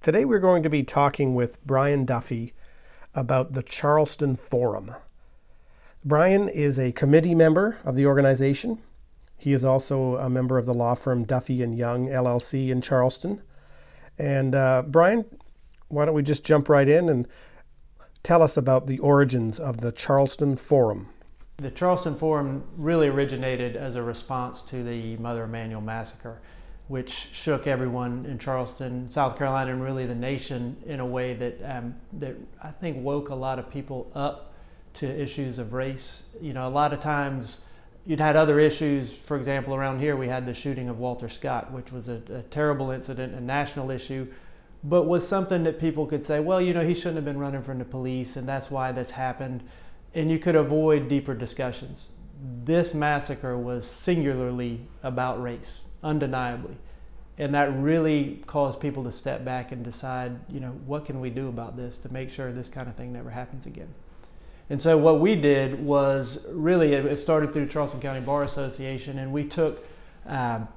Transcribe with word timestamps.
Today 0.00 0.24
we're 0.24 0.38
going 0.38 0.62
to 0.62 0.70
be 0.70 0.82
talking 0.82 1.34
with 1.34 1.62
Brian 1.66 2.06
Duffy 2.06 2.54
about 3.14 3.52
the 3.52 3.62
Charleston 3.62 4.34
Forum. 4.34 4.92
Brian 6.06 6.48
is 6.48 6.78
a 6.78 6.92
committee 6.92 7.34
member 7.34 7.76
of 7.84 7.96
the 7.96 8.06
organization. 8.06 8.78
He 9.36 9.52
is 9.52 9.62
also 9.62 10.16
a 10.16 10.30
member 10.30 10.56
of 10.56 10.64
the 10.64 10.72
law 10.72 10.94
firm 10.94 11.24
Duffy 11.24 11.62
and 11.62 11.76
Young 11.76 12.08
LLC 12.08 12.70
in 12.70 12.80
Charleston. 12.80 13.42
And 14.16 14.54
uh, 14.54 14.84
Brian, 14.86 15.26
why 15.88 16.06
don't 16.06 16.14
we 16.14 16.22
just 16.22 16.46
jump 16.46 16.70
right 16.70 16.88
in 16.88 17.10
and 17.10 17.28
tell 18.22 18.42
us 18.42 18.56
about 18.56 18.86
the 18.86 19.00
origins 19.00 19.60
of 19.60 19.82
the 19.82 19.92
Charleston 19.92 20.56
Forum? 20.56 21.10
The 21.58 21.70
Charleston 21.70 22.16
Forum 22.16 22.64
really 22.74 23.08
originated 23.08 23.76
as 23.76 23.96
a 23.96 24.02
response 24.02 24.62
to 24.62 24.82
the 24.82 25.18
Mother 25.18 25.44
Emanuel 25.44 25.82
massacre 25.82 26.40
which 26.90 27.28
shook 27.30 27.68
everyone 27.68 28.26
in 28.26 28.36
Charleston, 28.36 29.08
South 29.12 29.38
Carolina, 29.38 29.70
and 29.70 29.80
really 29.80 30.06
the 30.06 30.14
nation 30.16 30.76
in 30.84 30.98
a 30.98 31.06
way 31.06 31.34
that 31.34 31.56
um, 31.62 31.94
that 32.14 32.34
I 32.60 32.72
think 32.72 33.04
woke 33.04 33.28
a 33.28 33.34
lot 33.34 33.60
of 33.60 33.70
people 33.70 34.10
up 34.12 34.54
to 34.94 35.06
issues 35.06 35.60
of 35.60 35.72
race. 35.72 36.24
You 36.40 36.52
know, 36.52 36.66
a 36.66 36.68
lot 36.68 36.92
of 36.92 36.98
times 36.98 37.60
you'd 38.04 38.18
had 38.18 38.34
other 38.34 38.58
issues. 38.58 39.16
For 39.16 39.36
example, 39.36 39.72
around 39.72 40.00
here 40.00 40.16
we 40.16 40.26
had 40.26 40.44
the 40.44 40.52
shooting 40.52 40.88
of 40.88 40.98
Walter 40.98 41.28
Scott, 41.28 41.70
which 41.70 41.92
was 41.92 42.08
a, 42.08 42.20
a 42.34 42.42
terrible 42.50 42.90
incident, 42.90 43.34
a 43.34 43.40
national 43.40 43.92
issue, 43.92 44.26
but 44.82 45.04
was 45.04 45.26
something 45.26 45.62
that 45.62 45.78
people 45.78 46.06
could 46.06 46.24
say, 46.24 46.40
well, 46.40 46.60
you 46.60 46.74
know, 46.74 46.84
he 46.84 46.94
shouldn't 46.94 47.14
have 47.14 47.24
been 47.24 47.38
running 47.38 47.62
from 47.62 47.78
the 47.78 47.84
police, 47.84 48.34
and 48.34 48.48
that's 48.48 48.68
why 48.68 48.90
this 48.90 49.12
happened, 49.12 49.62
and 50.12 50.28
you 50.28 50.40
could 50.40 50.56
avoid 50.56 51.06
deeper 51.06 51.36
discussions. 51.36 52.10
This 52.42 52.94
massacre 52.94 53.56
was 53.56 53.86
singularly 53.86 54.86
about 55.02 55.42
race 55.42 55.82
undeniably. 56.02 56.76
And 57.38 57.54
that 57.54 57.74
really 57.74 58.42
caused 58.46 58.80
people 58.80 59.04
to 59.04 59.12
step 59.12 59.44
back 59.44 59.72
and 59.72 59.82
decide, 59.82 60.40
you 60.48 60.60
know, 60.60 60.72
what 60.84 61.06
can 61.06 61.20
we 61.20 61.30
do 61.30 61.48
about 61.48 61.76
this 61.76 61.96
to 61.98 62.12
make 62.12 62.30
sure 62.30 62.52
this 62.52 62.68
kind 62.68 62.88
of 62.88 62.94
thing 62.94 63.12
never 63.12 63.30
happens 63.30 63.66
again. 63.66 63.94
And 64.68 64.80
so 64.80 64.96
what 64.96 65.20
we 65.20 65.34
did 65.36 65.80
was 65.80 66.38
really, 66.48 66.92
it 66.92 67.16
started 67.16 67.52
through 67.52 67.68
Charleston 67.68 68.00
County 68.00 68.20
Bar 68.20 68.44
Association, 68.44 69.18
and 69.18 69.32
we 69.32 69.44
took 69.44 69.84
um, 70.26 70.68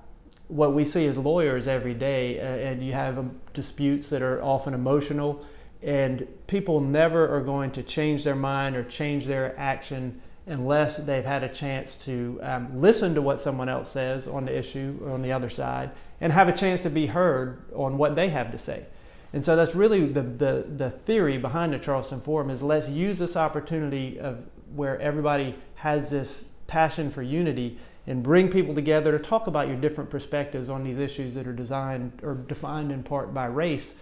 what 0.47 0.73
we 0.73 0.83
see 0.83 1.05
as 1.05 1.17
lawyers 1.17 1.67
every 1.67 1.93
day, 1.93 2.39
uh, 2.39 2.43
and 2.43 2.83
you 2.83 2.93
have 2.93 3.19
um, 3.19 3.39
disputes 3.53 4.09
that 4.09 4.21
are 4.21 4.41
often 4.41 4.73
emotional, 4.73 5.45
and 5.83 6.27
people 6.47 6.79
never 6.79 7.27
are 7.27 7.41
going 7.41 7.71
to 7.71 7.83
change 7.83 8.23
their 8.23 8.35
mind 8.35 8.75
or 8.75 8.83
change 8.83 9.25
their 9.25 9.53
action 9.59 10.21
unless 10.45 10.97
they've 10.97 11.25
had 11.25 11.43
a 11.43 11.49
chance 11.49 11.95
to 11.95 12.39
um, 12.43 12.81
listen 12.81 13.15
to 13.15 13.21
what 13.21 13.39
someone 13.39 13.69
else 13.69 13.89
says 13.89 14.27
on 14.27 14.45
the 14.45 14.57
issue 14.57 14.99
or 15.03 15.11
on 15.11 15.21
the 15.21 15.31
other 15.31 15.49
side 15.49 15.91
and 16.19 16.33
have 16.33 16.49
a 16.49 16.53
chance 16.53 16.81
to 16.81 16.89
be 16.89 17.07
heard 17.07 17.61
on 17.73 17.97
what 17.97 18.15
they 18.15 18.29
have 18.29 18.51
to 18.51 18.57
say. 18.57 18.85
And 19.31 19.43
so 19.43 19.55
that's 19.55 19.73
really 19.73 20.05
the, 20.05 20.21
the, 20.21 20.65
the 20.75 20.91
theory 20.91 21.37
behind 21.37 21.73
the 21.73 21.79
Charleston 21.79 22.21
Forum 22.21 22.49
is 22.49 22.61
let's 22.61 22.89
use 22.89 23.17
this 23.17 23.35
opportunity 23.35 24.19
of 24.19 24.45
where 24.75 24.99
everybody 24.99 25.55
has 25.75 26.09
this 26.09 26.51
passion 26.67 27.09
for 27.09 27.21
unity 27.21 27.77
and 28.05 28.21
bring 28.21 28.49
people 28.49 28.75
together 28.75 29.11
to 29.17 29.19
talk 29.19 29.47
about 29.47 29.67
your 29.67 29.77
different 29.77 30.09
perspectives 30.09 30.69
on 30.69 30.83
these 30.83 30.99
issues 30.99 31.33
that 31.35 31.47
are 31.47 31.53
designed 31.53 32.11
or 32.21 32.35
defined 32.35 32.91
in 32.91 33.01
part 33.01 33.33
by 33.33 33.45
race 33.45 33.93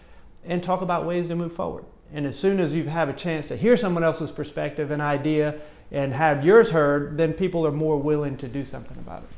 and 0.43 0.63
talk 0.63 0.81
about 0.81 1.05
ways 1.05 1.27
to 1.27 1.35
move 1.35 1.53
forward. 1.53 1.85
And 2.13 2.25
as 2.25 2.37
soon 2.37 2.59
as 2.59 2.75
you 2.75 2.85
have 2.85 3.09
a 3.09 3.13
chance 3.13 3.47
to 3.49 3.55
hear 3.55 3.77
someone 3.77 4.03
else's 4.03 4.31
perspective 4.31 4.91
and 4.91 5.01
idea 5.01 5.61
and 5.91 6.13
have 6.13 6.45
yours 6.45 6.71
heard, 6.71 7.17
then 7.17 7.33
people 7.33 7.67
are 7.67 7.71
more 7.71 7.97
willing 7.97 8.37
to 8.37 8.47
do 8.47 8.61
something 8.61 8.97
about 8.97 9.23
it. 9.23 9.29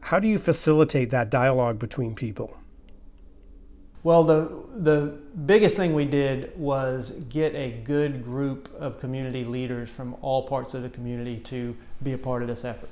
How 0.00 0.18
do 0.18 0.28
you 0.28 0.38
facilitate 0.38 1.10
that 1.10 1.30
dialogue 1.30 1.78
between 1.78 2.14
people? 2.14 2.56
Well, 4.02 4.22
the, 4.22 4.62
the 4.76 5.18
biggest 5.46 5.76
thing 5.76 5.92
we 5.92 6.04
did 6.04 6.56
was 6.56 7.10
get 7.28 7.56
a 7.56 7.72
good 7.82 8.22
group 8.22 8.72
of 8.78 9.00
community 9.00 9.44
leaders 9.44 9.90
from 9.90 10.14
all 10.22 10.46
parts 10.46 10.74
of 10.74 10.82
the 10.82 10.88
community 10.88 11.38
to 11.38 11.76
be 12.02 12.12
a 12.12 12.18
part 12.18 12.42
of 12.42 12.48
this 12.48 12.64
effort. 12.64 12.90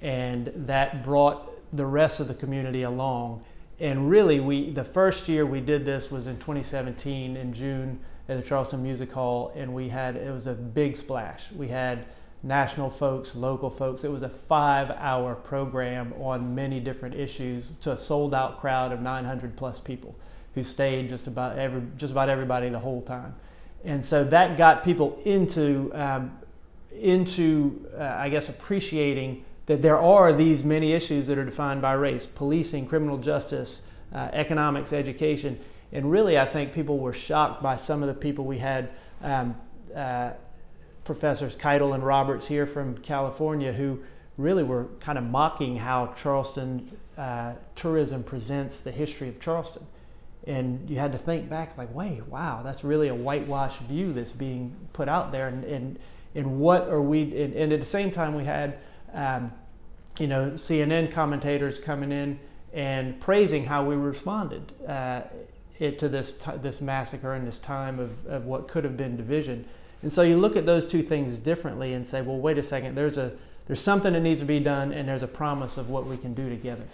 And 0.00 0.52
that 0.54 1.02
brought 1.02 1.50
the 1.76 1.84
rest 1.84 2.20
of 2.20 2.28
the 2.28 2.34
community 2.34 2.82
along. 2.82 3.44
And 3.80 4.08
really, 4.08 4.38
we 4.38 4.70
the 4.70 4.84
first 4.84 5.28
year 5.28 5.44
we 5.44 5.60
did 5.60 5.84
this 5.84 6.12
was 6.12 6.28
in 6.28 6.36
2017 6.36 7.36
in 7.36 7.52
June 7.52 7.98
at 8.32 8.42
the 8.42 8.48
Charleston 8.48 8.82
Music 8.82 9.12
Hall, 9.12 9.52
and 9.54 9.74
we 9.74 9.88
had 9.88 10.16
it 10.16 10.32
was 10.32 10.46
a 10.46 10.54
big 10.54 10.96
splash. 10.96 11.52
We 11.52 11.68
had 11.68 12.06
national 12.42 12.90
folks, 12.90 13.34
local 13.34 13.70
folks. 13.70 14.04
It 14.04 14.10
was 14.10 14.22
a 14.22 14.28
five-hour 14.28 15.36
program 15.36 16.12
on 16.20 16.54
many 16.54 16.80
different 16.80 17.14
issues 17.14 17.70
to 17.82 17.92
a 17.92 17.96
sold-out 17.96 18.60
crowd 18.60 18.92
of 18.92 19.00
900 19.00 19.56
plus 19.56 19.78
people 19.78 20.14
who 20.54 20.62
stayed 20.62 21.08
just 21.08 21.26
about 21.26 21.58
every 21.58 21.82
just 21.96 22.10
about 22.12 22.28
everybody 22.28 22.68
the 22.68 22.78
whole 22.78 23.02
time, 23.02 23.34
and 23.84 24.04
so 24.04 24.24
that 24.24 24.56
got 24.56 24.82
people 24.82 25.20
into 25.24 25.90
um, 25.94 26.36
into 26.98 27.86
uh, 27.96 28.02
I 28.16 28.28
guess 28.28 28.48
appreciating 28.48 29.44
that 29.66 29.80
there 29.82 29.98
are 29.98 30.32
these 30.32 30.64
many 30.64 30.92
issues 30.92 31.26
that 31.28 31.38
are 31.38 31.44
defined 31.44 31.80
by 31.80 31.92
race, 31.92 32.26
policing, 32.26 32.86
criminal 32.86 33.16
justice, 33.16 33.82
uh, 34.12 34.28
economics, 34.32 34.92
education 34.92 35.58
and 35.92 36.10
really, 36.10 36.38
I 36.38 36.44
think 36.44 36.72
people 36.72 36.98
were 36.98 37.12
shocked 37.12 37.62
by 37.62 37.76
some 37.76 38.02
of 38.02 38.08
the 38.08 38.14
people 38.14 38.44
we 38.44 38.58
had. 38.58 38.90
Um, 39.22 39.56
uh, 39.94 40.32
professors 41.04 41.56
Kytle 41.56 41.94
and 41.94 42.04
Roberts 42.04 42.46
here 42.46 42.66
from 42.66 42.96
California 42.98 43.72
who 43.72 44.02
really 44.38 44.62
were 44.62 44.86
kind 45.00 45.18
of 45.18 45.24
mocking 45.24 45.76
how 45.76 46.14
Charleston 46.16 46.90
uh, 47.18 47.54
tourism 47.74 48.22
presents 48.22 48.80
the 48.80 48.90
history 48.90 49.28
of 49.28 49.40
Charleston. 49.40 49.86
And 50.46 50.88
you 50.88 50.98
had 50.98 51.12
to 51.12 51.18
think 51.18 51.48
back, 51.48 51.76
like, 51.78 51.94
wait, 51.94 52.26
wow, 52.26 52.62
that's 52.62 52.82
really 52.82 53.08
a 53.08 53.14
whitewashed 53.14 53.80
view 53.82 54.12
that's 54.12 54.32
being 54.32 54.74
put 54.92 55.08
out 55.08 55.30
there. 55.30 55.48
And, 55.48 55.64
and, 55.64 55.98
and 56.34 56.58
what 56.58 56.88
are 56.88 57.02
we, 57.02 57.22
and, 57.40 57.54
and 57.54 57.72
at 57.72 57.78
the 57.78 57.86
same 57.86 58.10
time, 58.10 58.34
we 58.34 58.44
had, 58.44 58.78
um, 59.12 59.52
you 60.18 60.26
know, 60.26 60.52
CNN 60.52 61.12
commentators 61.12 61.78
coming 61.78 62.10
in 62.10 62.40
and 62.72 63.20
praising 63.20 63.66
how 63.66 63.84
we 63.84 63.94
responded. 63.94 64.72
Uh, 64.86 65.22
it 65.82 65.98
to 65.98 66.08
this 66.08 66.32
this 66.60 66.80
massacre 66.80 67.32
and 67.32 67.46
this 67.46 67.58
time 67.58 67.98
of, 67.98 68.26
of 68.26 68.44
what 68.46 68.68
could 68.68 68.84
have 68.84 68.96
been 68.96 69.16
division. 69.16 69.64
And 70.02 70.12
so 70.12 70.22
you 70.22 70.36
look 70.36 70.56
at 70.56 70.66
those 70.66 70.84
two 70.84 71.02
things 71.02 71.38
differently 71.38 71.92
and 71.92 72.06
say, 72.06 72.22
well, 72.22 72.38
wait 72.38 72.58
a 72.58 72.62
second, 72.62 72.94
there's 72.94 73.18
a 73.18 73.32
there's 73.66 73.80
something 73.80 74.12
that 74.12 74.20
needs 74.20 74.40
to 74.40 74.46
be 74.46 74.60
done, 74.60 74.92
and 74.92 75.08
there's 75.08 75.22
a 75.22 75.28
promise 75.28 75.76
of 75.76 75.88
what 75.88 76.06
we 76.06 76.16
can 76.16 76.34
do 76.34 76.48
together. 76.48 76.84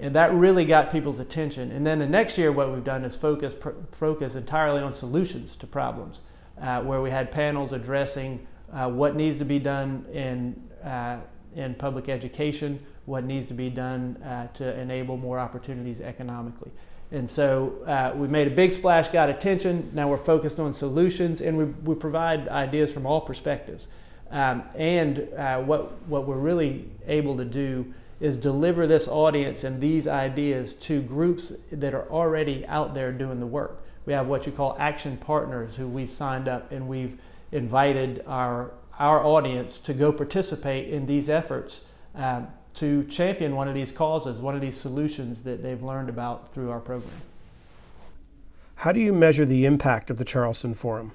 And 0.00 0.14
that 0.14 0.32
really 0.32 0.64
got 0.64 0.92
people's 0.92 1.18
attention. 1.18 1.72
And 1.72 1.86
then 1.86 1.98
the 1.98 2.06
next 2.06 2.38
year, 2.38 2.52
what 2.52 2.72
we've 2.72 2.84
done 2.84 3.04
is 3.04 3.16
focus 3.16 3.54
focus 3.90 4.34
entirely 4.34 4.80
on 4.80 4.92
solutions 4.92 5.56
to 5.56 5.66
problems, 5.66 6.20
uh, 6.60 6.82
where 6.82 7.00
we 7.00 7.10
had 7.10 7.30
panels 7.30 7.72
addressing 7.72 8.46
uh, 8.72 8.88
what 8.88 9.16
needs 9.16 9.38
to 9.38 9.44
be 9.44 9.58
done 9.58 10.04
in 10.12 10.62
uh, 10.84 11.18
in 11.54 11.74
public 11.74 12.08
education, 12.08 12.78
what 13.06 13.24
needs 13.24 13.46
to 13.46 13.54
be 13.54 13.70
done 13.70 14.16
uh, 14.22 14.46
to 14.48 14.78
enable 14.78 15.16
more 15.16 15.38
opportunities 15.38 16.00
economically. 16.00 16.70
And 17.10 17.28
so 17.28 17.74
uh, 17.86 18.12
we 18.14 18.28
made 18.28 18.46
a 18.46 18.50
big 18.50 18.72
splash, 18.72 19.08
got 19.08 19.30
attention. 19.30 19.90
Now 19.94 20.08
we're 20.08 20.18
focused 20.18 20.60
on 20.60 20.74
solutions, 20.74 21.40
and 21.40 21.56
we, 21.56 21.64
we 21.64 21.94
provide 21.94 22.48
ideas 22.48 22.92
from 22.92 23.06
all 23.06 23.22
perspectives. 23.22 23.88
Um, 24.30 24.62
and 24.74 25.26
uh, 25.36 25.60
what, 25.60 26.02
what 26.02 26.26
we're 26.26 26.36
really 26.36 26.90
able 27.06 27.36
to 27.38 27.46
do 27.46 27.94
is 28.20 28.36
deliver 28.36 28.86
this 28.86 29.08
audience 29.08 29.64
and 29.64 29.80
these 29.80 30.06
ideas 30.06 30.74
to 30.74 31.00
groups 31.00 31.52
that 31.72 31.94
are 31.94 32.08
already 32.10 32.66
out 32.66 32.92
there 32.92 33.12
doing 33.12 33.40
the 33.40 33.46
work. 33.46 33.82
We 34.04 34.12
have 34.12 34.26
what 34.26 34.44
you 34.44 34.52
call 34.52 34.76
action 34.78 35.16
partners 35.16 35.76
who 35.76 35.86
we've 35.86 36.10
signed 36.10 36.48
up, 36.48 36.72
and 36.72 36.88
we've 36.88 37.18
invited 37.52 38.22
our, 38.26 38.72
our 38.98 39.24
audience 39.24 39.78
to 39.78 39.94
go 39.94 40.12
participate 40.12 40.88
in 40.88 41.06
these 41.06 41.28
efforts. 41.28 41.82
Um, 42.14 42.48
to 42.78 43.02
champion 43.04 43.56
one 43.56 43.66
of 43.66 43.74
these 43.74 43.90
causes, 43.90 44.40
one 44.40 44.54
of 44.54 44.60
these 44.60 44.76
solutions 44.76 45.42
that 45.42 45.62
they've 45.62 45.82
learned 45.82 46.08
about 46.08 46.52
through 46.52 46.70
our 46.70 46.78
program. 46.78 47.10
How 48.76 48.92
do 48.92 49.00
you 49.00 49.12
measure 49.12 49.44
the 49.44 49.66
impact 49.66 50.08
of 50.08 50.18
the 50.18 50.24
Charleston 50.24 50.74
Forum? 50.74 51.10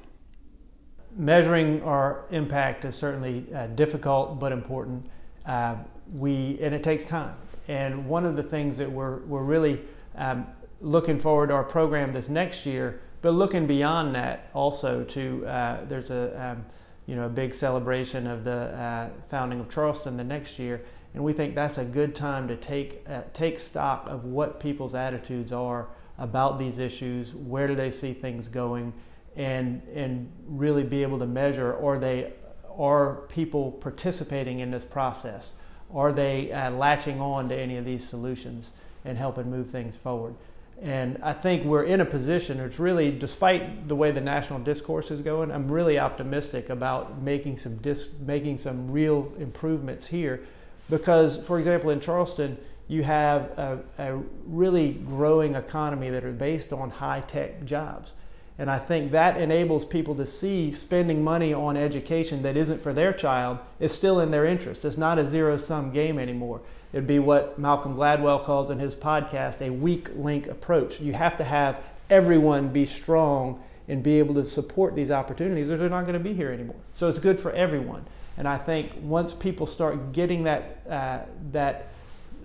Measuring 1.16 1.82
our 1.84 2.26
impact 2.32 2.84
is 2.84 2.96
certainly 2.96 3.46
uh, 3.56 3.68
difficult 3.68 4.40
but 4.40 4.52
important. 4.52 5.06
Uh, 5.46 5.76
we 6.14 6.58
and 6.62 6.76
it 6.76 6.84
takes 6.84 7.06
time. 7.06 7.36
And 7.70 8.10
one 8.10 8.26
of 8.26 8.36
the 8.36 8.44
things 8.44 8.78
that 8.78 8.92
we're 8.92 9.20
we're 9.20 9.44
really 9.44 9.80
um, 10.16 10.46
looking 10.82 11.18
forward 11.18 11.48
to 11.48 11.54
our 11.54 11.64
program 11.64 12.12
this 12.12 12.28
next 12.28 12.66
year, 12.66 13.00
but 13.22 13.32
looking 13.32 13.66
beyond 13.66 14.14
that 14.16 14.50
also 14.54 15.06
to 15.06 15.46
uh, 15.48 15.86
there's 15.86 16.10
a 16.10 16.52
um, 16.52 16.66
you 17.06 17.16
know 17.16 17.28
a 17.28 17.30
big 17.30 17.54
celebration 17.54 18.28
of 18.28 18.44
the 18.44 18.52
uh, 18.52 19.10
founding 19.30 19.62
of 19.62 19.70
Charleston 19.70 20.18
the 20.18 20.24
next 20.26 20.60
year, 20.60 20.82
and 21.14 21.24
we 21.24 21.34
think 21.34 21.56
that's 21.56 21.78
a 21.78 21.86
good 21.86 22.16
time 22.16 22.48
to 22.48 22.56
take, 22.56 23.04
uh, 23.08 23.22
take 23.34 23.60
stock 23.60 24.10
of 24.10 24.26
what 24.26 24.60
people's 24.60 24.96
attitudes 24.96 25.52
are 25.52 25.88
about 26.18 26.60
these 26.60 26.78
issues, 26.78 27.34
where 27.36 27.68
do 27.68 27.76
they 27.76 27.92
see 27.92 28.14
things 28.14 28.48
going, 28.48 28.94
and, 29.36 29.82
and 29.94 30.32
really 30.48 30.84
be 30.84 31.02
able 31.04 31.20
to 31.20 31.26
measure 31.26 31.76
are 31.84 31.98
they 31.98 32.34
are 32.78 33.16
people 33.30 33.72
participating 33.72 34.60
in 34.60 34.72
this 34.72 34.86
process? 34.86 35.52
Are 35.94 36.12
they 36.12 36.52
uh, 36.52 36.72
latching 36.72 37.20
on 37.22 37.50
to 37.50 37.56
any 37.56 37.78
of 37.78 37.86
these 37.86 38.08
solutions 38.08 38.72
and 39.06 39.18
helping 39.18 39.50
move 39.50 39.70
things 39.70 39.96
forward? 39.96 40.36
And 40.82 41.20
I 41.22 41.34
think 41.34 41.64
we're 41.66 41.84
in 41.84 42.02
a 42.02 42.06
position, 42.06 42.60
it's 42.60 42.80
really, 42.80 43.12
despite 43.12 43.88
the 43.88 43.96
way 43.96 44.12
the 44.12 44.22
national 44.22 44.60
discourse 44.60 45.12
is 45.12 45.22
going, 45.22 45.52
I'm 45.52 45.72
really 45.72 46.00
optimistic 46.00 46.70
about 46.70 47.22
making 47.22 47.58
some, 47.58 47.78
dis, 47.78 48.10
making 48.20 48.58
some 48.58 48.92
real 48.92 49.32
improvements 49.38 50.08
here. 50.08 50.44
Because, 50.90 51.38
for 51.38 51.58
example, 51.58 51.90
in 51.90 52.00
Charleston, 52.00 52.58
you 52.88 53.04
have 53.04 53.44
a, 53.58 53.80
a 53.98 54.18
really 54.46 54.94
growing 54.94 55.56
economy 55.56 56.10
that 56.10 56.24
are 56.24 56.32
based 56.32 56.74
on 56.74 56.90
high 56.90 57.22
tech 57.22 57.64
jobs. 57.66 58.14
And 58.60 58.70
I 58.70 58.78
think 58.78 59.12
that 59.12 59.38
enables 59.38 59.84
people 59.84 60.14
to 60.16 60.28
see 60.28 60.72
spending 60.72 61.24
money 61.24 61.54
on 61.54 61.76
education 61.76 62.44
that 62.44 62.56
isn't 62.56 62.82
for 62.82 62.94
their 62.94 63.12
child 63.12 63.58
is 63.80 63.92
still 63.92 64.20
in 64.20 64.30
their 64.30 64.46
interest. 64.46 64.86
It's 64.86 64.98
not 64.98 65.18
a 65.18 65.26
zero 65.26 65.58
sum 65.58 65.92
game 65.92 66.20
anymore. 66.20 66.62
It'd 66.92 67.08
be 67.08 67.18
what 67.18 67.58
Malcolm 67.58 67.96
Gladwell 67.96 68.44
calls 68.44 68.70
in 68.70 68.78
his 68.78 68.96
podcast 68.96 69.66
a 69.66 69.72
weak 69.72 70.10
link 70.16 70.46
approach. 70.46 71.00
You 71.00 71.14
have 71.14 71.36
to 71.38 71.44
have 71.44 71.84
everyone 72.12 72.70
be 72.70 72.86
strong 72.86 73.64
and 73.88 74.02
be 74.02 74.20
able 74.20 74.34
to 74.36 74.46
support 74.46 74.96
these 74.96 75.12
opportunities 75.12 75.70
or 75.70 75.78
they're 75.78 75.90
not 75.90 76.04
going 76.04 76.14
to 76.14 76.20
be 76.20 76.34
here 76.34 76.52
anymore. 76.52 76.76
So 76.94 77.08
it's 77.08 77.20
good 77.20 77.40
for 77.40 77.52
everyone. 77.52 78.06
And 78.38 78.48
I 78.48 78.58
think 78.58 78.94
once 79.02 79.34
people 79.34 79.68
start 79.68 80.12
getting 80.14 80.44
that, 80.44 80.82
uh, 80.90 81.20
that 81.52 81.88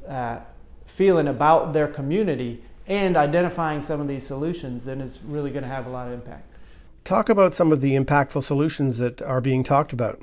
uh, 0.07 0.41
feeling 0.87 1.29
about 1.29 1.73
their 1.73 1.89
community, 1.89 2.63
and 2.89 3.19
identifying 3.19 3.83
some 3.83 4.01
of 4.01 4.09
these 4.09 4.27
solutions, 4.27 4.87
then 4.87 5.01
it's 5.01 5.21
really 5.23 5.51
going 5.51 5.63
to 5.63 5.69
have 5.69 5.87
a 5.87 5.91
lot 5.91 6.09
of 6.09 6.15
impact. 6.15 6.45
Talk 7.05 7.29
about 7.29 7.55
some 7.55 7.71
of 7.71 7.83
the 7.83 7.95
impactful 7.95 8.43
solutions 8.43 8.99
that 8.99 9.21
are 9.23 9.41
being 9.41 9.63
talked 9.63 9.93
about. 9.93 10.21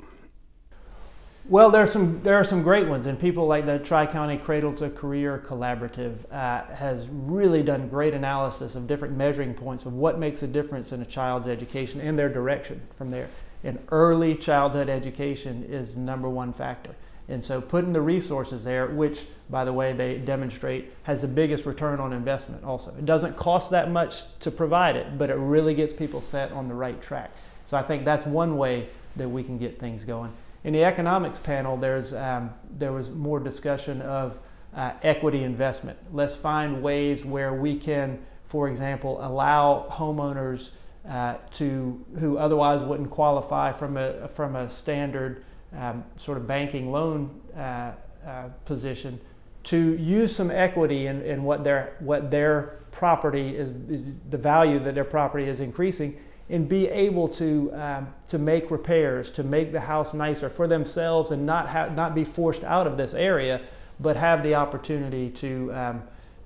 Well, 1.48 1.70
there 1.70 1.84
are 1.84 1.86
some 1.86 2.20
there 2.24 2.34
are 2.34 2.42
some 2.42 2.64
great 2.64 2.88
ones, 2.88 3.06
and 3.06 3.16
people 3.16 3.46
like 3.46 3.66
the 3.66 3.78
Tri 3.78 4.04
County 4.06 4.36
Cradle 4.36 4.72
to 4.74 4.90
Career 4.90 5.40
Collaborative 5.46 6.28
uh, 6.32 6.64
has 6.74 7.06
really 7.08 7.62
done 7.62 7.88
great 7.88 8.14
analysis 8.14 8.74
of 8.74 8.88
different 8.88 9.16
measuring 9.16 9.54
points 9.54 9.86
of 9.86 9.92
what 9.92 10.18
makes 10.18 10.42
a 10.42 10.48
difference 10.48 10.90
in 10.90 11.00
a 11.02 11.04
child's 11.04 11.46
education 11.46 12.00
and 12.00 12.18
their 12.18 12.28
direction 12.28 12.80
from 12.98 13.10
there. 13.10 13.28
And 13.62 13.78
early 13.92 14.34
childhood 14.34 14.88
education 14.88 15.62
is 15.70 15.96
number 15.96 16.28
one 16.28 16.52
factor. 16.52 16.96
And 17.28 17.44
so 17.44 17.60
putting 17.60 17.92
the 17.92 18.00
resources 18.00 18.64
there, 18.64 18.88
which 18.88 19.24
by 19.48 19.64
the 19.64 19.72
way 19.72 19.92
they 19.92 20.18
demonstrate 20.18 20.92
has 21.04 21.22
the 21.22 21.28
biggest 21.28 21.64
return 21.64 22.00
on 22.00 22.12
investment 22.12 22.64
also. 22.64 22.92
It 22.98 23.06
doesn't 23.06 23.36
cost 23.36 23.70
that 23.70 23.88
much 23.88 24.24
to 24.40 24.50
provide 24.50 24.96
it, 24.96 25.16
but 25.16 25.30
it 25.30 25.36
really 25.36 25.76
gets 25.76 25.92
people 25.92 26.20
set 26.20 26.50
on 26.50 26.66
the 26.66 26.74
right 26.74 27.00
track. 27.00 27.30
So 27.66 27.76
I 27.76 27.82
think 27.82 28.04
that's 28.04 28.26
one 28.26 28.56
way 28.56 28.88
that 29.14 29.28
we 29.28 29.44
can 29.44 29.58
get 29.58 29.78
things 29.78 30.02
going. 30.02 30.32
In 30.64 30.72
the 30.72 30.84
economics 30.84 31.38
panel, 31.38 31.76
there's, 31.76 32.12
um, 32.12 32.50
there 32.70 32.92
was 32.92 33.10
more 33.10 33.38
discussion 33.38 34.02
of 34.02 34.40
uh, 34.74 34.92
equity 35.02 35.42
investment. 35.42 35.98
Let's 36.12 36.36
find 36.36 36.82
ways 36.82 37.24
where 37.24 37.54
we 37.54 37.76
can, 37.76 38.18
for 38.44 38.68
example, 38.68 39.18
allow 39.24 39.88
homeowners 39.90 40.70
uh, 41.08 41.36
to 41.54 42.04
who 42.18 42.36
otherwise 42.36 42.82
wouldn't 42.82 43.10
qualify 43.10 43.72
from 43.72 43.96
a 43.96 44.26
from 44.28 44.56
a 44.56 44.68
standard 44.68 45.44
um, 45.72 46.04
sort 46.16 46.36
of 46.36 46.46
banking 46.46 46.90
loan 46.90 47.40
uh, 47.56 47.92
uh, 48.26 48.48
position 48.64 49.20
to 49.62 49.96
use 49.96 50.34
some 50.34 50.50
equity 50.50 51.06
in, 51.06 51.22
in 51.22 51.44
what 51.44 51.62
their 51.62 51.96
what 52.00 52.30
their 52.30 52.80
property 52.90 53.56
is, 53.56 53.70
is, 53.88 54.04
the 54.30 54.38
value 54.38 54.78
that 54.80 54.94
their 54.94 55.04
property 55.04 55.44
is 55.44 55.60
increasing 55.60 56.16
and 56.48 56.68
be 56.68 56.88
able 56.88 57.28
to 57.28 57.72
um, 57.74 58.14
to 58.28 58.38
make 58.38 58.70
repairs 58.70 59.30
to 59.32 59.42
make 59.42 59.72
the 59.72 59.80
house 59.80 60.14
nicer 60.14 60.48
for 60.48 60.66
themselves 60.66 61.30
and 61.30 61.44
not 61.44 61.68
have 61.68 61.96
not 61.96 62.14
be 62.14 62.24
forced 62.24 62.64
out 62.64 62.86
of 62.86 62.96
this 62.96 63.14
area 63.14 63.60
but 63.98 64.16
have 64.16 64.42
the 64.42 64.54
opportunity 64.54 65.30
to 65.30 65.72
um, 65.74 66.02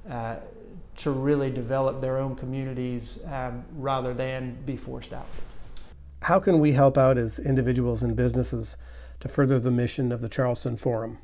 uh, 0.09 0.37
to 0.97 1.11
really 1.11 1.51
develop 1.51 2.01
their 2.01 2.19
own 2.19 2.37
communities 2.37 3.19
um, 3.27 3.65
rather 3.77 4.13
than 4.13 4.57
be 4.67 4.77
forced 4.77 5.15
out. 5.15 5.27
How 6.23 6.39
can 6.39 6.59
we 6.61 6.73
help 6.73 6.99
out 6.99 7.17
as 7.17 7.39
individuals 7.39 8.03
and 8.03 8.15
businesses 8.15 8.77
to 9.21 9.29
further 9.29 9.59
the 9.59 9.71
mission 9.71 10.13
of 10.13 10.21
the 10.21 10.29
Charleston 10.29 10.77
Forum? 10.77 11.19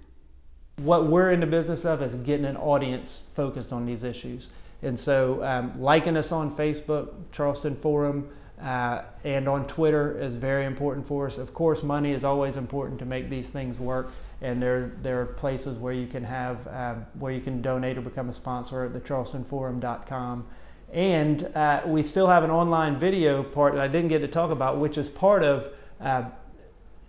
What 0.77 1.07
we're 1.07 1.31
in 1.31 1.41
the 1.41 1.47
business 1.47 1.85
of 1.85 2.03
is 2.03 2.15
getting 2.15 2.47
an 2.47 2.57
audience 2.57 3.25
focused 3.35 3.73
on 3.73 3.85
these 3.85 4.03
issues. 4.03 4.49
And 4.83 4.99
so, 4.99 5.43
um, 5.45 5.81
liking 5.81 6.17
us 6.17 6.33
on 6.33 6.51
Facebook, 6.55 7.13
Charleston 7.33 7.77
Forum, 7.77 8.31
uh, 8.61 9.03
and 9.23 9.49
on 9.49 9.67
Twitter 9.67 10.19
is 10.19 10.35
very 10.35 10.65
important 10.65 11.07
for 11.07 11.27
us. 11.27 11.37
Of 11.37 11.53
course, 11.53 11.83
money 11.83 12.13
is 12.13 12.25
always 12.25 12.57
important 12.57 12.99
to 13.01 13.05
make 13.05 13.29
these 13.29 13.51
things 13.51 13.79
work, 13.79 14.11
and 14.41 14.63
there 14.63 14.93
there 15.03 15.21
are 15.21 15.27
places 15.27 15.77
where 15.77 15.93
you 15.93 16.07
can 16.07 16.25
have 16.25 16.67
um, 16.69 17.07
where 17.19 17.33
you 17.33 17.41
can 17.41 17.61
donate 17.61 17.99
or 17.99 18.01
become 18.01 18.29
a 18.29 18.33
sponsor 18.33 18.85
at 18.85 18.93
the 18.93 19.01
charlestonforum.com. 19.01 20.47
And 20.93 21.45
uh, 21.55 21.83
we 21.85 22.03
still 22.03 22.29
have 22.29 22.45
an 22.45 22.51
online 22.51 22.97
video 22.97 23.43
part 23.43 23.75
that 23.75 23.83
I 23.83 23.89
didn't 23.89 24.09
get 24.09 24.21
to 24.21 24.29
talk 24.29 24.51
about, 24.51 24.79
which 24.79 24.97
is 24.97 25.11
part 25.11 25.43
of 25.43 25.69
uh, 26.01 26.25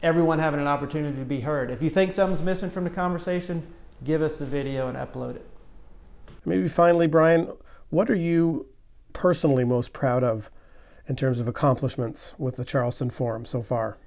everyone 0.01 0.39
having 0.39 0.59
an 0.59 0.67
opportunity 0.67 1.17
to 1.17 1.25
be 1.25 1.41
heard. 1.41 1.71
If 1.71 1.81
you 1.81 1.89
think 1.89 2.13
something's 2.13 2.41
missing 2.41 2.69
from 2.69 2.83
the 2.83 2.89
conversation, 2.89 3.65
give 4.03 4.21
us 4.21 4.38
the 4.38 4.45
video 4.45 4.88
and 4.88 4.97
upload 4.97 5.35
it. 5.35 5.45
Maybe 6.44 6.67
finally, 6.67 7.07
Brian, 7.07 7.51
what 7.89 8.09
are 8.09 8.15
you 8.15 8.67
personally 9.13 9.63
most 9.63 9.94
proud 9.94 10.23
of 10.23 10.49
in 11.07 11.15
terms 11.15 11.39
of 11.39 11.48
accomplishments 11.48 12.36
with 12.38 12.57
the 12.57 12.65
Charleston 12.65 13.09
Forum 13.09 13.45
so 13.45 13.62
far? 13.62 13.98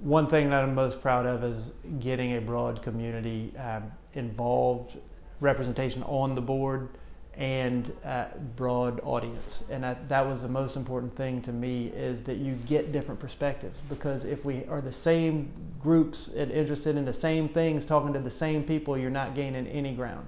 One 0.00 0.26
thing 0.26 0.50
that 0.50 0.64
I'm 0.64 0.74
most 0.74 1.00
proud 1.00 1.26
of 1.26 1.42
is 1.42 1.72
getting 2.00 2.36
a 2.36 2.40
broad 2.40 2.82
community 2.82 3.52
um, 3.56 3.90
involved, 4.14 4.98
representation 5.40 6.02
on 6.02 6.34
the 6.34 6.42
board 6.42 6.88
and 7.34 7.92
uh, 8.04 8.26
broad 8.56 9.00
audience. 9.04 9.62
And 9.70 9.84
that 9.84 10.26
was 10.26 10.42
the 10.42 10.48
most 10.48 10.74
important 10.76 11.12
thing 11.12 11.42
to 11.42 11.52
me 11.52 11.88
is 11.88 12.22
that 12.22 12.38
you 12.38 12.54
get 12.66 12.92
different 12.92 13.20
perspectives 13.20 13.78
because 13.90 14.24
if 14.24 14.44
we 14.44 14.64
are 14.66 14.80
the 14.80 14.92
same 14.92 15.50
groups 15.80 16.28
and 16.28 16.50
interested 16.50 16.96
in 16.96 17.04
the 17.04 17.12
same 17.12 17.48
things, 17.48 17.84
talking 17.84 18.14
to 18.14 18.20
the 18.20 18.30
same 18.30 18.64
people, 18.64 18.96
you're 18.96 19.10
not 19.10 19.34
gaining 19.34 19.66
any 19.66 19.92
ground. 19.92 20.26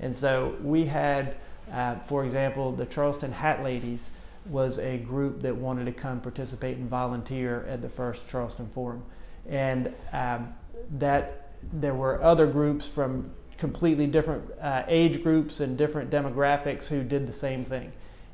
And 0.00 0.14
so 0.14 0.56
we 0.62 0.84
had, 0.84 1.36
uh, 1.72 1.96
for 1.96 2.24
example, 2.24 2.72
the 2.72 2.86
Charleston 2.86 3.32
Hat 3.32 3.62
Ladies 3.62 4.10
was 4.46 4.78
a 4.78 4.98
group 4.98 5.42
that 5.42 5.54
wanted 5.54 5.84
to 5.84 5.92
come 5.92 6.20
participate 6.20 6.76
and 6.76 6.88
volunteer 6.88 7.64
at 7.68 7.82
the 7.82 7.88
first 7.88 8.28
Charleston 8.28 8.68
Forum. 8.68 9.02
And 9.48 9.94
um, 10.12 10.54
that 10.98 11.50
there 11.72 11.94
were 11.94 12.22
other 12.22 12.46
groups 12.46 12.86
from 12.86 13.30
completely 13.58 14.06
different 14.06 14.50
uh, 14.60 14.84
age 14.88 15.22
groups 15.22 15.60
and 15.60 15.76
different 15.76 16.10
demographics 16.10 16.86
who 16.86 17.04
did 17.04 17.26
the 17.26 17.32
same 17.32 17.64
thing. 17.64 17.92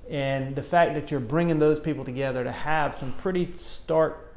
And 0.08 0.54
the 0.54 0.62
fact 0.62 0.94
that 0.94 1.10
you're 1.10 1.18
bringing 1.18 1.58
those 1.58 1.80
people 1.80 2.04
together 2.04 2.44
to 2.44 2.52
have 2.52 2.94
some 2.94 3.12
pretty 3.14 3.50
stark, 3.56 4.36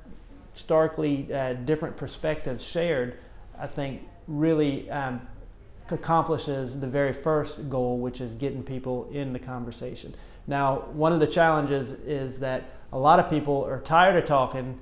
starkly 0.55 1.31
uh, 1.31 1.53
different 1.53 1.95
perspectives 1.95 2.63
shared, 2.63 3.19
I 3.57 3.67
think 3.67 4.07
really 4.27 4.89
um, 4.89 5.21
accomplishes 5.91 6.79
the 6.79 6.87
very 6.87 7.13
first 7.13 7.69
goal, 7.69 7.97
which 7.97 8.21
is 8.21 8.33
getting 8.35 8.63
people 8.63 9.09
in 9.11 9.33
the 9.33 9.39
conversation. 9.39 10.15
Now, 10.47 10.85
one 10.93 11.13
of 11.13 11.19
the 11.19 11.27
challenges 11.27 11.91
is 11.91 12.39
that 12.39 12.71
a 12.91 12.97
lot 12.97 13.19
of 13.19 13.29
people 13.29 13.63
are 13.65 13.81
tired 13.81 14.15
of 14.15 14.25
talking 14.25 14.79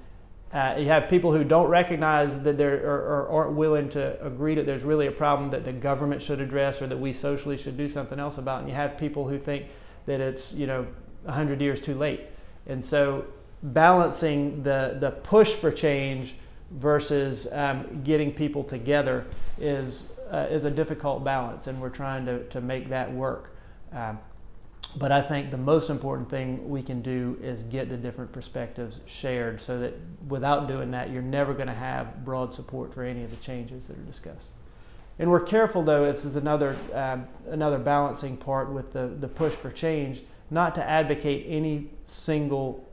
uh, 0.52 0.76
you 0.80 0.86
have 0.86 1.10
people 1.10 1.34
who 1.34 1.44
don't 1.44 1.68
recognize 1.68 2.40
that 2.44 2.58
they're 2.58 2.82
or, 2.86 3.28
or, 3.28 3.30
aren't 3.30 3.58
willing 3.58 3.90
to 3.90 4.26
agree 4.26 4.56
that 4.56 4.66
there's 4.66 4.84
really 4.84 5.08
a 5.08 5.12
problem 5.12 5.50
that 5.50 5.66
the 5.66 5.74
government 5.74 6.22
should 6.22 6.40
address 6.40 6.82
or 6.82 6.88
that 6.88 6.98
we 6.98 7.12
socially 7.12 7.58
should 7.58 7.76
do 7.76 7.90
something 7.90 8.18
else 8.18 8.38
about. 8.38 8.62
And 8.62 8.70
you 8.70 8.76
have 8.76 8.98
people 8.98 9.28
who 9.28 9.38
think 9.38 9.66
that 10.06 10.22
it's 10.22 10.54
you 10.54 10.66
know 10.66 10.88
100 11.24 11.60
years 11.60 11.82
too 11.82 11.96
late. 11.96 12.22
And 12.66 12.84
so 12.84 13.26
balancing 13.62 14.64
the 14.64 14.96
the 15.00 15.12
push 15.12 15.52
for 15.54 15.70
change 15.70 16.36
versus 16.72 17.48
um, 17.52 18.02
getting 18.04 18.34
people 18.34 18.64
together 18.64 19.26
is 19.60 20.14
uh, 20.32 20.48
is 20.50 20.66
a 20.66 20.72
difficult 20.72 21.24
balance, 21.24 21.68
and 21.68 21.80
we're 21.80 21.90
trying 21.90 22.26
to 22.26 22.44
to 22.50 22.62
make 22.62 22.90
that 22.90 23.12
work. 23.12 23.56
Um, 23.94 24.20
but 24.98 25.12
I 25.12 25.22
think 25.22 25.52
the 25.52 25.58
most 25.58 25.90
important 25.90 26.30
thing 26.30 26.70
we 26.70 26.82
can 26.82 27.02
do 27.02 27.38
is 27.42 27.64
get 27.64 27.90
the 27.90 27.98
different 27.98 28.32
perspectives 28.32 29.00
shared 29.06 29.62
so 29.62 29.80
that 29.80 29.94
without 30.28 30.68
doing 30.68 30.92
that, 30.92 31.12
you're 31.12 31.22
never 31.22 31.54
going 31.54 31.68
to 31.68 31.74
have 31.74 32.26
broad 32.26 32.54
support 32.54 32.94
for 32.94 33.04
any 33.04 33.24
of 33.24 33.30
the 33.30 33.36
changes 33.38 33.88
that 33.88 33.98
are 33.98 34.02
discussed. 34.02 34.48
And 35.20 35.30
we're 35.30 35.42
careful, 35.42 35.84
though, 35.84 36.12
this 36.12 36.26
is 36.26 36.36
another, 36.36 36.76
um, 36.94 37.28
another 37.48 37.80
balancing 37.80 38.38
part 38.38 38.72
with 38.72 38.94
the, 38.94 39.08
the 39.08 39.28
push 39.28 39.54
for 39.54 39.72
change, 39.72 40.22
not 40.50 40.74
to 40.76 40.84
advocate 40.84 41.46
any 41.48 41.90
single 42.04 42.88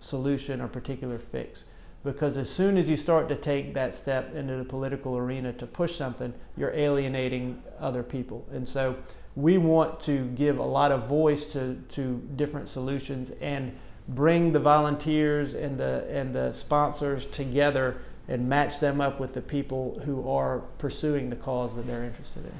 solution 0.00 0.60
or 0.60 0.68
particular 0.68 1.18
fix. 1.18 1.64
Because 2.04 2.36
as 2.36 2.50
soon 2.50 2.76
as 2.76 2.88
you 2.88 2.96
start 2.96 3.28
to 3.28 3.36
take 3.36 3.74
that 3.74 3.94
step 3.94 4.34
into 4.34 4.56
the 4.56 4.64
political 4.64 5.16
arena 5.16 5.52
to 5.54 5.66
push 5.66 5.94
something, 5.94 6.34
you're 6.56 6.72
alienating 6.72 7.62
other 7.78 8.02
people. 8.02 8.44
And 8.52 8.68
so 8.68 8.96
we 9.36 9.56
want 9.56 10.00
to 10.00 10.26
give 10.30 10.58
a 10.58 10.64
lot 10.64 10.90
of 10.90 11.06
voice 11.06 11.44
to, 11.46 11.80
to 11.90 12.20
different 12.36 12.68
solutions 12.68 13.30
and 13.40 13.72
bring 14.08 14.52
the 14.52 14.60
volunteers 14.60 15.54
and 15.54 15.78
the, 15.78 16.06
and 16.10 16.34
the 16.34 16.52
sponsors 16.52 17.26
together 17.26 17.98
and 18.28 18.48
match 18.48 18.80
them 18.80 19.00
up 19.00 19.20
with 19.20 19.32
the 19.32 19.40
people 19.40 20.00
who 20.04 20.28
are 20.28 20.60
pursuing 20.78 21.30
the 21.30 21.36
cause 21.36 21.74
that 21.76 21.86
they're 21.86 22.04
interested 22.04 22.44
in. 22.44 22.52